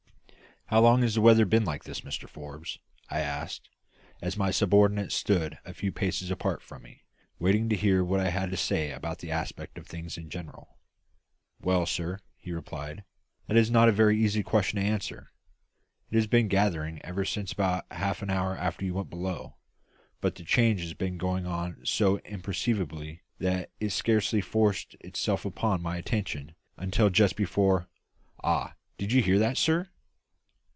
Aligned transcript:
"How 0.67 0.79
long 0.79 1.01
has 1.01 1.15
the 1.15 1.21
weather 1.21 1.43
been 1.45 1.65
like 1.65 1.83
this, 1.83 1.99
Mr 1.99 2.29
Forbes?" 2.29 2.79
I 3.09 3.19
asked, 3.19 3.67
as 4.21 4.37
my 4.37 4.51
subordinate 4.51 5.11
stood 5.11 5.59
a 5.65 5.73
few 5.73 5.91
paces 5.91 6.31
apart 6.31 6.61
from 6.61 6.83
me, 6.83 7.01
waiting 7.39 7.67
to 7.67 7.75
hear 7.75 8.05
what 8.05 8.21
I 8.21 8.29
had 8.29 8.49
to 8.51 8.55
say 8.55 8.93
about 8.93 9.19
the 9.19 9.31
aspect 9.31 9.77
of 9.77 9.85
things 9.85 10.17
in 10.17 10.29
general. 10.29 10.77
"Well, 11.59 11.85
sir," 11.85 12.19
he 12.37 12.53
replied, 12.53 13.03
"that 13.47 13.57
is 13.57 13.69
not 13.69 13.89
a 13.89 13.91
very 13.91 14.17
easy 14.17 14.43
question 14.43 14.79
to 14.79 14.85
answer. 14.85 15.33
It 16.09 16.15
has 16.15 16.27
been 16.27 16.47
gathering 16.47 17.01
ever 17.03 17.25
since 17.25 17.51
about 17.51 17.83
half 17.91 18.21
an 18.21 18.29
hour 18.29 18.55
after 18.57 18.85
you 18.85 18.93
went 18.93 19.09
below; 19.09 19.57
but 20.21 20.35
the 20.35 20.45
change 20.45 20.79
has 20.83 20.93
been 20.93 21.17
going 21.17 21.45
on 21.45 21.81
so 21.85 22.19
imperceptibly 22.19 23.23
that 23.39 23.71
it 23.81 23.89
scarcely 23.89 24.39
forced 24.39 24.95
itself 25.01 25.43
upon 25.43 25.81
my 25.81 25.97
attention 25.97 26.55
until 26.77 27.09
just 27.09 27.35
before 27.35 27.89
Ah! 28.41 28.75
did 28.97 29.11
you 29.11 29.21
hear 29.21 29.37
that, 29.37 29.57
sir?" 29.57 29.89